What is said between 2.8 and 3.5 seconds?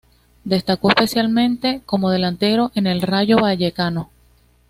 el Rayo